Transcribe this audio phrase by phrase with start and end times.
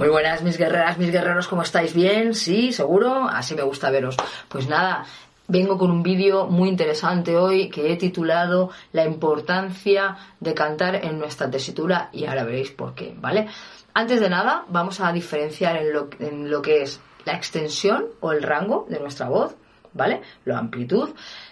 [0.00, 1.92] Muy buenas, mis guerreras, mis guerreros, ¿cómo estáis?
[1.92, 2.32] ¿Bien?
[2.32, 2.72] ¿Sí?
[2.72, 3.28] ¿Seguro?
[3.28, 4.16] Así me gusta veros.
[4.48, 5.04] Pues nada,
[5.46, 11.18] vengo con un vídeo muy interesante hoy que he titulado La importancia de cantar en
[11.18, 13.48] nuestra tesitura y ahora veréis por qué, ¿vale?
[13.92, 18.32] Antes de nada, vamos a diferenciar en lo, en lo que es la extensión o
[18.32, 19.54] el rango de nuestra voz,
[19.92, 20.22] ¿vale?
[20.46, 21.10] La amplitud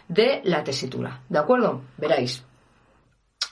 [0.08, 1.82] de la tesitura, ¿de acuerdo?
[1.98, 2.42] Veréis.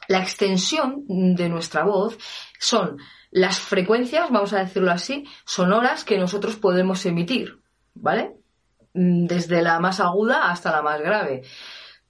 [0.09, 2.17] La extensión de nuestra voz
[2.59, 2.97] son
[3.30, 7.60] las frecuencias, vamos a decirlo así, sonoras que nosotros podemos emitir,
[7.95, 8.37] ¿vale?
[8.95, 11.43] Mm, desde la más aguda hasta la más grave.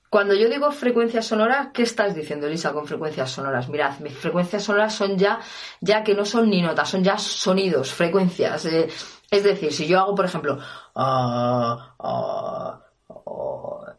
[0.09, 3.69] Cuando yo digo frecuencias sonoras, ¿qué estás diciendo, Elisa, con frecuencias sonoras?
[3.69, 5.41] Mirad, mis frecuencias sonoras son ya,
[5.81, 8.67] ya que no son ni notas, son ya sonidos, frecuencias.
[8.67, 8.89] Eh,
[9.31, 10.59] es decir, si yo hago, por ejemplo,
[10.94, 13.97] ah, ah, ah,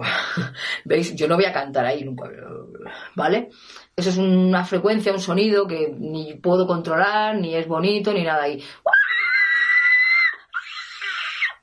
[0.84, 1.14] ¿veis?
[1.14, 2.04] Yo no voy a cantar ahí,
[3.14, 3.50] ¿vale?
[3.96, 8.44] Eso es una frecuencia, un sonido que ni puedo controlar, ni es bonito, ni nada
[8.44, 8.62] ahí.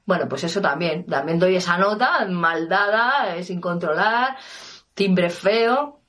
[0.07, 1.05] Bueno, pues eso también.
[1.05, 4.37] También doy esa nota mal dada, eh, sin controlar,
[4.93, 5.99] timbre feo,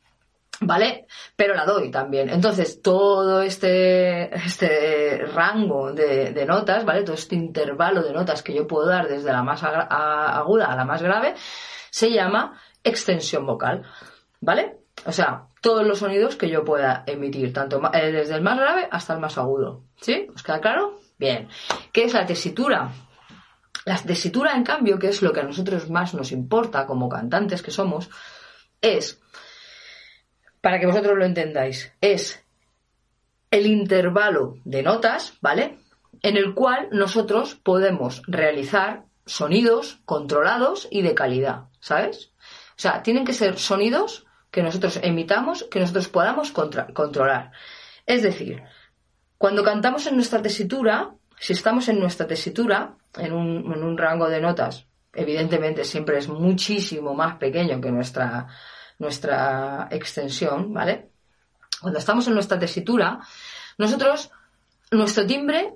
[0.60, 1.06] ¿vale?
[1.36, 2.28] Pero la doy también.
[2.30, 7.02] Entonces, todo este, este rango de, notas, ¿vale?
[7.02, 10.84] Todo este intervalo de notas que yo puedo dar desde la más aguda a la
[10.84, 11.34] más grave,
[11.90, 13.82] se llama extensión vocal,
[14.40, 14.77] ¿vale?
[15.06, 18.88] O sea, todos los sonidos que yo pueda emitir, tanto eh, desde el más grave
[18.90, 19.84] hasta el más agudo.
[20.00, 20.28] ¿Sí?
[20.34, 21.00] ¿Os queda claro?
[21.18, 21.48] Bien.
[21.92, 22.90] ¿Qué es la tesitura?
[23.84, 27.62] La tesitura, en cambio, que es lo que a nosotros más nos importa como cantantes
[27.62, 28.10] que somos,
[28.80, 29.20] es,
[30.60, 32.44] para que vosotros lo entendáis, es
[33.50, 35.78] el intervalo de notas, ¿vale?
[36.22, 42.32] En el cual nosotros podemos realizar sonidos controlados y de calidad, ¿sabes?
[42.70, 47.52] O sea, tienen que ser sonidos que nosotros emitamos, que nosotros podamos controlar.
[48.06, 48.62] Es decir,
[49.36, 54.86] cuando cantamos en nuestra tesitura, si estamos en nuestra tesitura, en un, rango de notas,
[55.12, 58.46] evidentemente siempre es muchísimo más pequeño que nuestra,
[58.98, 61.10] nuestra extensión, ¿vale?
[61.80, 63.20] Cuando estamos en nuestra tesitura,
[63.76, 64.30] nosotros,
[64.90, 65.74] nuestro timbre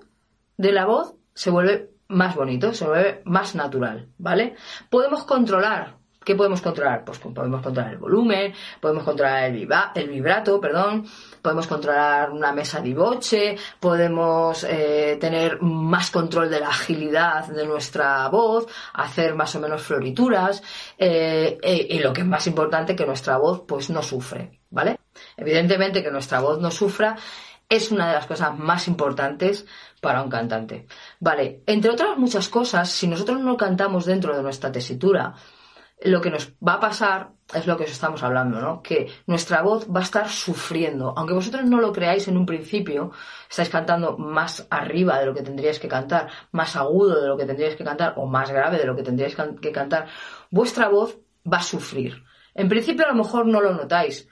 [0.57, 4.57] de la voz se vuelve más bonito, se vuelve más natural, ¿vale?
[4.91, 7.05] Podemos controlar ¿Qué podemos controlar?
[7.05, 11.07] Pues podemos controlar el volumen, podemos controlar el, el vibrato, perdón,
[11.41, 17.67] podemos controlar una mesa de boche, podemos eh, tener más control de la agilidad de
[17.67, 20.63] nuestra voz, hacer más o menos florituras
[20.97, 24.99] eh, eh, y lo que es más importante que nuestra voz pues no sufre, ¿vale?
[25.37, 27.17] Evidentemente que nuestra voz no sufra
[27.69, 29.67] es una de las cosas más importantes
[30.01, 30.87] para un cantante.
[31.21, 35.35] Vale, entre otras muchas cosas, si nosotros no cantamos dentro de nuestra tesitura,
[36.05, 38.83] lo que nos va a pasar es lo que os estamos hablando, ¿no?
[38.83, 41.13] Que nuestra voz va a estar sufriendo.
[41.17, 43.13] Aunque vosotros no lo creáis en un principio,
[43.49, 47.45] estáis cantando más arriba de lo que tendríais que cantar, más agudo de lo que
[47.45, 50.09] tendríais que cantar o más grave de lo que tendríais que cantar,
[50.51, 51.19] vuestra voz
[51.51, 52.25] va a sufrir.
[52.55, 54.29] En principio a lo mejor no lo notáis,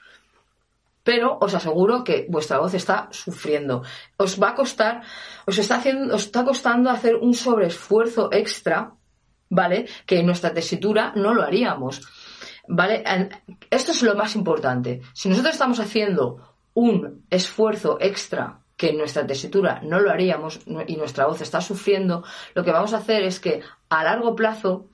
[1.03, 3.83] pero os aseguro que vuestra voz está sufriendo.
[4.17, 5.03] Os va a costar,
[5.47, 8.95] os está haciendo, os está costando hacer un sobreesfuerzo extra
[9.51, 9.87] ¿vale?
[10.07, 12.01] Que en nuestra tesitura no lo haríamos,
[12.69, 13.05] ¿vale?
[13.69, 15.03] Esto es lo más importante.
[15.13, 20.97] Si nosotros estamos haciendo un esfuerzo extra que en nuestra tesitura no lo haríamos y
[20.97, 22.25] nuestra voz está sufriendo,
[22.55, 24.87] lo que vamos a hacer es que a largo plazo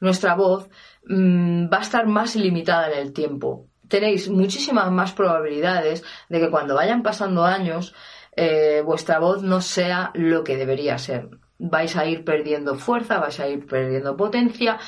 [0.00, 0.68] nuestra voz
[1.06, 3.66] mm, va a estar más limitada en el tiempo.
[3.88, 7.94] Tenéis muchísimas más probabilidades de que cuando vayan pasando años
[8.36, 11.28] eh, vuestra voz no sea lo que debería ser
[11.58, 14.78] vais a ir perdiendo fuerza, vais a ir perdiendo potencia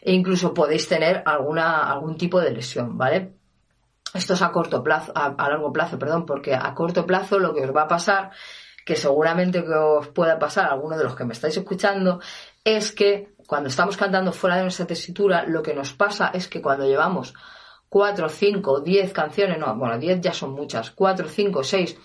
[0.00, 3.34] e incluso podéis tener alguna, algún tipo de lesión, ¿vale?
[4.12, 7.64] Esto es a corto plazo, a, largo plazo, perdón, porque a corto plazo lo que
[7.64, 8.30] os va a pasar,
[8.84, 12.20] que seguramente que os pueda pasar a alguno de los que me estáis escuchando,
[12.62, 16.62] es que cuando estamos cantando fuera de nuestra tesitura, lo que nos pasa es que
[16.62, 17.34] cuando llevamos
[17.88, 21.96] cuatro, cinco, diez canciones, no, bueno, diez ya son muchas, cuatro, cinco, seis,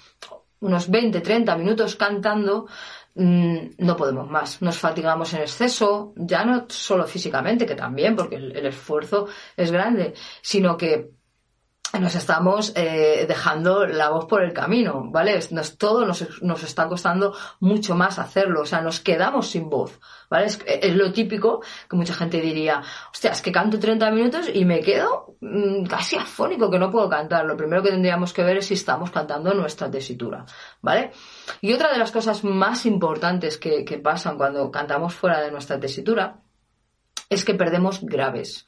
[0.62, 2.68] unos 20, 30 minutos cantando,
[3.16, 4.62] no podemos más.
[4.62, 9.28] Nos fatigamos en exceso, ya no solo físicamente, que también, porque el, esfuerzo
[9.58, 11.12] es grande, sino que
[11.98, 15.40] nos estamos eh, dejando la voz por el camino, ¿vale?
[15.52, 20.00] Nos, todo nos, nos, está costando mucho más hacerlo, o sea, nos quedamos sin voz,
[20.30, 20.46] ¿vale?
[20.46, 24.82] Es, lo típico que mucha gente diría, hostia, es que canto 30 minutos y me
[24.82, 27.46] quedo mmm, casi afónico, que no puedo cantar.
[27.46, 30.46] Lo primero que tendríamos que ver es si estamos cantando nuestra tesitura,
[30.82, 31.12] ¿vale?
[31.62, 35.80] Y otra de las cosas más importantes que, que pasan cuando cantamos fuera de nuestra
[35.80, 36.40] tesitura
[37.30, 38.68] es que perdemos graves.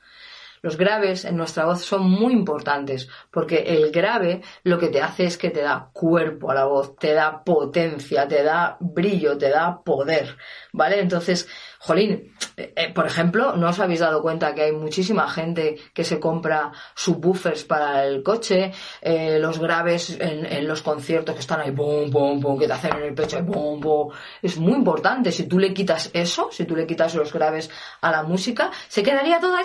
[0.63, 5.25] Los graves en nuestra voz son muy importantes porque el grave lo que te hace
[5.25, 9.49] es que te da cuerpo a la voz, te da potencia, te da brillo, te
[9.49, 10.37] da poder,
[10.71, 10.99] ¿vale?
[10.99, 11.47] Entonces,
[11.83, 16.19] jolín, eh, por ejemplo, ¿no os habéis dado cuenta que hay muchísima gente que se
[16.19, 21.71] compra subwoofers para el coche, eh, los graves en, en, los conciertos que están ahí,
[21.71, 24.09] bum, bum, bum, que te hacen en el pecho, bum, bum.
[24.43, 25.31] Es muy importante.
[25.31, 29.01] Si tú le quitas eso, si tú le quitas los graves a la música, se
[29.01, 29.57] quedaría todo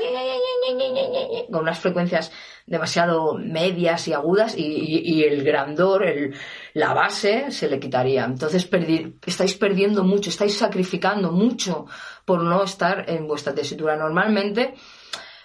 [1.50, 2.32] con unas frecuencias
[2.66, 6.34] demasiado medias y agudas y, y, y el grandor, el,
[6.74, 8.24] la base se le quitaría.
[8.24, 11.86] Entonces perdi estáis perdiendo mucho, estáis sacrificando mucho
[12.24, 13.96] por no estar en vuestra tesitura.
[13.96, 14.74] Normalmente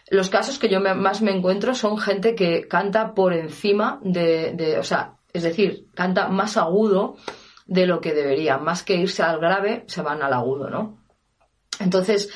[0.09, 4.77] los casos que yo más me encuentro son gente que canta por encima de, de,
[4.77, 7.15] o sea, es decir, canta más agudo
[7.65, 8.57] de lo que debería.
[8.57, 10.99] Más que irse al grave, se van al agudo, ¿no?
[11.79, 12.29] Entonces,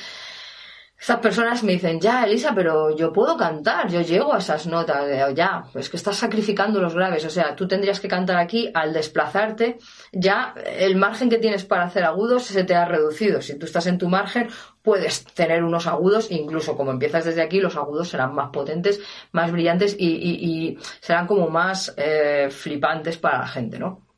[1.06, 5.06] estas personas me dicen, ya, Elisa, pero yo puedo cantar, yo llego a esas notas,
[5.06, 8.72] de, ya, pues que estás sacrificando los graves, o sea, tú tendrías que cantar aquí
[8.74, 9.78] al desplazarte,
[10.10, 13.40] ya el margen que tienes para hacer agudos se te ha reducido.
[13.40, 14.48] Si tú estás en tu margen,
[14.82, 19.00] puedes tener unos agudos, incluso como empiezas desde aquí, los agudos serán más potentes,
[19.30, 24.08] más brillantes y, serán como más eh, flipantes para la gente, ¿no?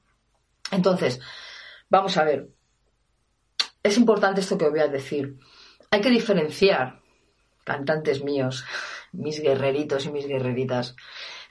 [0.71, 1.21] Entonces,
[1.91, 2.49] vamos a ver.
[3.83, 5.37] Es importante esto que os voy a decir
[5.91, 7.01] hay que diferenciar,
[7.65, 8.65] cantantes míos,
[9.13, 10.97] mis guerreritos y mis guerreritas,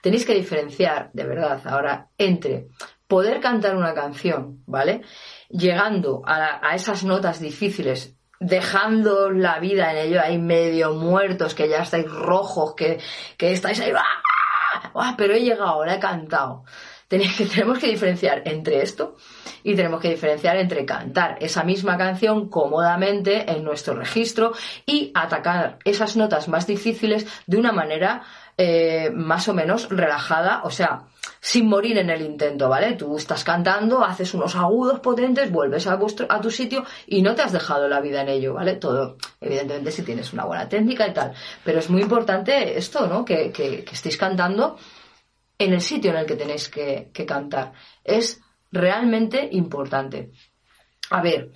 [0.01, 2.67] tenéis que diferenciar, de verdad, ahora, entre
[3.07, 5.01] poder cantar una canción, ¿vale?
[5.49, 11.69] Llegando a, a esas notas difíciles, dejando la vida en ello, ahí medio muertos, que
[11.69, 12.99] ya estáis rojos, que,
[13.37, 14.91] que estáis ahí, ¡ah!
[14.93, 15.15] ¡Ah!
[15.17, 16.63] pero he llegado, la he cantado.
[17.09, 19.15] Tenemos que diferenciar entre esto
[19.63, 24.53] y tenemos que diferenciar entre cantar esa misma canción cómodamente en nuestro registro
[24.85, 28.23] y atacar esas notas más difíciles de una manera
[28.57, 31.03] eh, más o menos relajada, o sea,
[31.39, 32.93] sin morir en el intento, ¿vale?
[32.93, 37.35] Tú estás cantando, haces unos agudos potentes, vuelves a, vuestro, a tu sitio y no
[37.35, 38.75] te has dejado la vida en ello, ¿vale?
[38.75, 41.33] Todo, evidentemente, si tienes una buena técnica y tal.
[41.63, 43.23] Pero es muy importante esto, ¿no?
[43.23, 43.53] Que,
[43.91, 44.77] estéis cantando
[45.57, 47.73] en el sitio en el que tenéis que, cantar.
[48.03, 50.31] Es realmente importante.
[51.09, 51.51] A ver,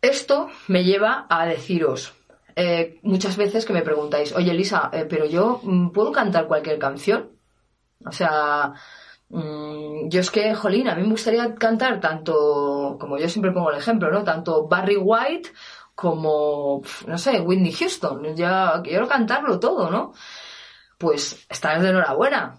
[0.00, 2.14] esto me lleva a deciros,
[2.54, 6.78] eh, muchas veces que me preguntáis, oye Elisa, eh, pero yo mm, puedo cantar cualquier
[6.78, 7.32] canción.
[8.04, 8.72] O sea,
[9.28, 13.70] mmm, yo es que, jolín, a mí me gustaría cantar tanto, como yo siempre pongo
[13.70, 14.24] el ejemplo, ¿no?
[14.24, 15.50] Tanto Barry White
[15.94, 18.34] como, no sé, Whitney Houston.
[18.36, 20.12] Ya quiero cantarlo todo, ¿no?
[20.98, 22.58] Pues estás de enhorabuena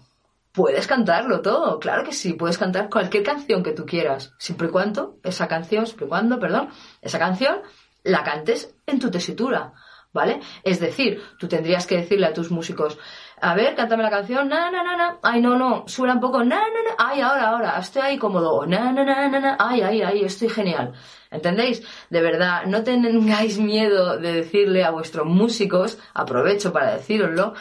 [0.58, 4.70] puedes cantarlo todo, claro que sí, puedes cantar cualquier canción que tú quieras, siempre y
[4.72, 6.70] cuando esa canción, siempre y cuando, perdón,
[7.00, 7.60] esa canción
[8.02, 9.72] la cantes en tu tesitura,
[10.12, 10.40] ¿vale?
[10.64, 12.98] Es decir, tú tendrías que decirle a tus músicos,
[13.40, 16.42] a ver, cántame la canción, na, na, na, na, ay, no, no, suena un poco,
[16.42, 19.82] na, na, na, ay, ahora, ahora, estoy ahí cómodo, na, na, na, na, na, ay,
[19.82, 20.92] ay, ay, estoy genial.
[21.30, 21.86] ¿Entendéis?
[22.10, 27.54] De verdad, no tengáis miedo de decirle a vuestros músicos, aprovecho para deciroslo,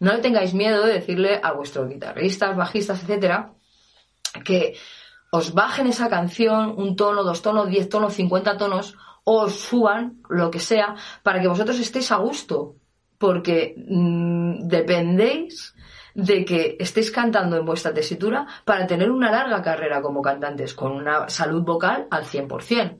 [0.00, 3.52] no le tengáis miedo de decirle a vuestros guitarristas, bajistas, etcétera,
[4.44, 4.76] que
[5.30, 10.22] os bajen esa canción un tono, dos tonos, diez tonos, cincuenta tonos, o os suban
[10.28, 12.76] lo que sea, para que vosotros estéis a gusto.
[13.18, 15.74] Porque mmm, dependéis
[16.14, 20.92] de que estéis cantando en vuestra tesitura para tener una larga carrera como cantantes, con
[20.92, 22.98] una salud vocal al 100%.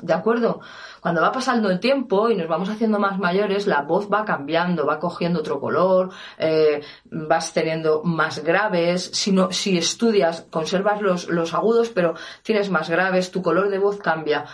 [0.00, 0.60] ¿De acuerdo?
[1.00, 4.86] Cuando va pasando el tiempo y nos vamos haciendo más mayores, la voz va cambiando,
[4.86, 9.10] va cogiendo otro color, eh, vas teniendo más graves.
[9.12, 13.78] Si, no, si estudias, conservas los, los agudos, pero tienes más graves, tu color de
[13.78, 14.44] voz cambia.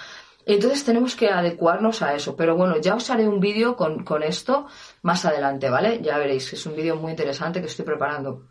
[0.47, 2.37] Entonces tenemos que adecuarnos a eso.
[2.37, 4.67] Pero bueno, ya os haré un vídeo con, con esto
[5.03, 6.01] más adelante, ¿vale?
[6.03, 8.49] Ya veréis, es un vídeo muy interesante que estoy preparando.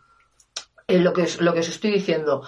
[0.88, 2.44] Eh, lo que, lo que os estoy diciendo,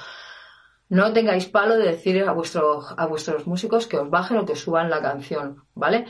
[0.89, 4.89] no tengáis palo de decir a, a vuestros músicos que os bajen o que suban
[4.89, 6.05] la canción, ¿vale?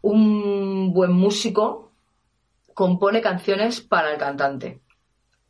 [0.00, 1.92] Un buen músico
[2.74, 4.80] compone canciones para el cantante.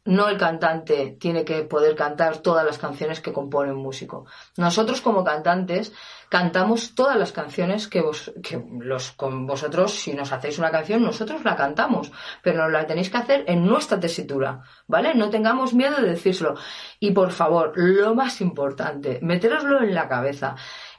[0.05, 4.27] No el cantante tiene que poder cantar todas las canciones que compone un músico.
[4.57, 5.93] Nosotros como cantantes
[6.31, 11.03] cantamos todas las canciones que, vos, que los, con vosotros, si nos hacéis una canción,
[11.03, 12.11] nosotros la cantamos,
[12.43, 15.15] pero la tenéis que hacer en nuestra tesitura, ¿vale?
[15.15, 16.55] No tengamos miedo de decírselo.
[16.99, 20.57] Y por favor, lo más importante, meteroslo en la cabeza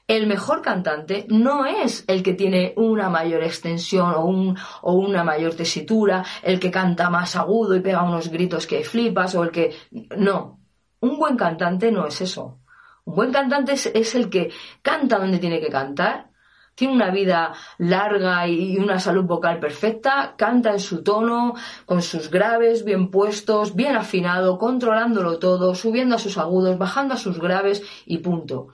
[0.07, 5.23] el mejor cantante no es el que tiene una mayor extensión o, un, o una
[5.23, 9.51] mayor tesitura, el que canta más agudo y pega unos gritos que flipas o el
[9.51, 9.73] que...
[10.17, 10.59] No,
[10.99, 12.59] un buen cantante no es eso.
[13.05, 16.29] Un buen cantante es, el que canta donde tiene que cantar,
[16.75, 21.55] tiene una vida larga y una salud vocal perfecta, canta en su tono,
[21.85, 27.17] con sus graves bien puestos, bien afinado, controlándolo todo, subiendo a sus agudos, bajando a
[27.17, 28.67] sus graves y punto.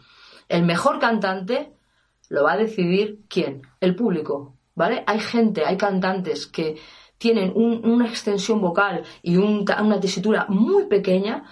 [0.50, 1.74] El mejor cantante
[2.30, 5.04] lo va a decidir quién, el público, ¿vale?
[5.08, 6.78] Hay gente, hay cantantes que
[7.18, 11.44] tienen una extensión vocal y una tesitura muy pequeña,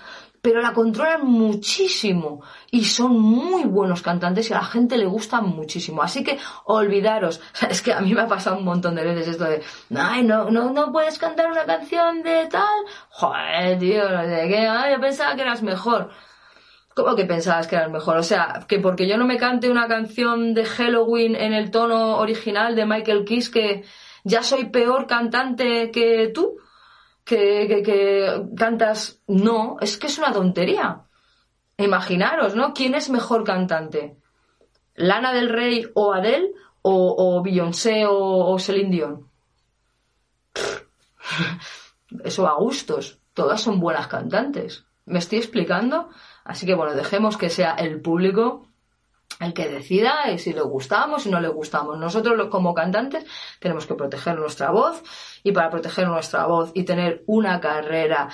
[0.45, 5.41] pero la controlan muchísimo y son muy buenos cantantes y a la gente le gusta
[5.41, 6.03] muchísimo.
[6.03, 9.45] Así que olvidaros, es que a mí me ha pasado un montón de veces esto
[9.45, 9.63] de,
[9.97, 15.01] ay, no, no, no puedes cantar una canción de tal, joder, tío, de qué, yo
[15.01, 16.11] pensaba que eras mejor.
[16.95, 18.15] ¿Cómo que pensabas que era el mejor?
[18.15, 22.17] O sea, que porque yo no me cante una canción de Halloween en el tono
[22.19, 23.83] original de Michael Kiss, que
[24.23, 26.55] ya soy peor cantante que tú,
[27.25, 29.21] que, que, cantas.
[29.27, 31.01] No, es que es una tontería.
[31.77, 32.73] Imaginaros, ¿no?
[32.73, 34.15] ¿Quién es mejor cantante?
[34.95, 36.53] ¿Lana del Rey o Adele?
[36.81, 39.29] ¿O, o Beyoncé o, o Celine Dion?
[42.23, 43.19] Eso a gustos.
[43.33, 44.85] Todas son buenas cantantes.
[45.05, 46.09] ¿Me estoy explicando?
[46.43, 48.67] Así que bueno, dejemos que sea el público
[49.39, 51.97] el que decida y si le gustamos, si no le gustamos.
[51.97, 53.25] Nosotros como cantantes
[53.59, 55.03] tenemos que proteger nuestra voz
[55.43, 58.29] y para proteger nuestra voz y tener una carrera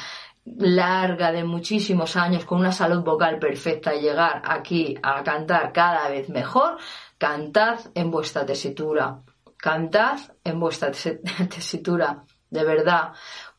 [0.46, 6.10] larga de muchísimos años con una salud vocal perfecta y llegar aquí a cantar cada
[6.10, 6.78] vez mejor,
[7.18, 9.22] cantad en vuestra tesitura.
[9.58, 10.92] Cantad en vuestra
[11.50, 13.14] tesitura, de verdad.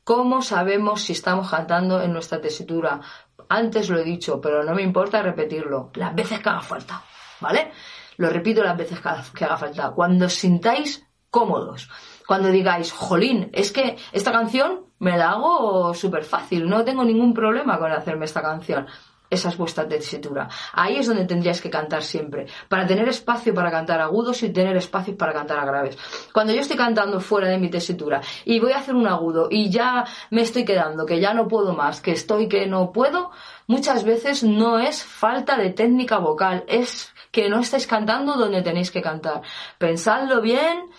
[0.05, 3.01] ¿Cómo sabemos si estamos cantando en nuestra tesitura?
[3.49, 5.91] Antes lo he dicho, pero no me importa repetirlo.
[5.95, 7.03] Las veces que haga falta,
[7.41, 7.73] ¿vale?
[8.17, 9.91] Lo repito las veces que haga falta.
[9.91, 11.89] Cuando os sintáis cómodos.
[12.27, 17.35] Cuando digáis, jolín, es que esta canción me la hago súper fácil, no tengo ningún
[17.35, 18.87] problema con hacerme esta canción.
[19.33, 20.47] Esa es vuestra tesitura.
[20.75, 24.77] Ahí es donde tendríais que cantar siempre, para tener espacio para cantar agudos y tener
[24.77, 25.97] espacio para cantar a graves.
[26.35, 29.71] Cuando yo estoy cantando fuera de mi tesitura y voy a hacer un agudo y
[29.71, 33.31] ya me estoy quedando, que ya no puedo más, que estoy que no puedo,
[33.67, 38.91] muchas veces no es falta de técnica vocal, es que no estáis cantando donde tenéis
[38.91, 39.41] que cantar.
[39.79, 40.91] Pensadlo bien,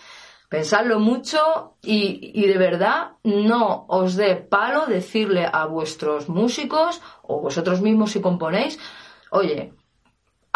[0.48, 7.40] pensadlo mucho y, y, de verdad no os dé palo decirle a vuestros músicos o
[7.40, 8.78] vosotros mismos si componéis,
[9.30, 9.72] oye,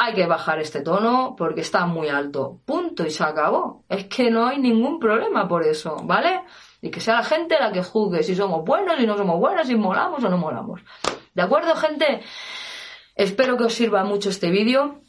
[0.00, 2.60] hay que bajar este tono porque está muy alto.
[2.64, 3.82] Punto y se acabó.
[3.88, 6.42] Es que no hay ningún problema por eso, ¿vale?
[6.80, 9.66] Y que sea la gente la que juzgue si somos buenos, y no somos buenos,
[9.66, 10.82] si molamos o no molamos.
[11.34, 12.22] ¿De acuerdo, gente?
[13.16, 15.00] Espero que os sirva mucho este vídeo.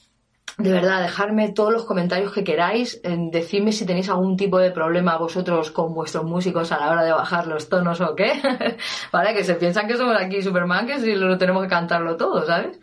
[0.60, 5.18] De verdad, dejarme todos los comentarios que queráis, decidme si tenéis algún tipo de problema
[5.18, 8.34] vosotros con vuestros músicos a la hora de bajar los tonos o qué,
[9.14, 9.34] ¿vale?
[9.34, 12.78] Que se piensan que somos aquí Superman, que si lo tenemos que cantarlo todo, ¿sabes?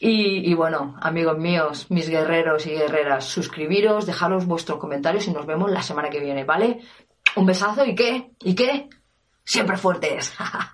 [0.00, 5.44] Y, y, bueno, amigos míos, mis guerreros y guerreras, suscribiros, dejaros vuestros comentarios y nos
[5.44, 6.80] vemos la semana que viene, ¿vale?
[7.36, 8.88] Un besazo y qué, y qué,
[9.44, 10.32] siempre fuertes.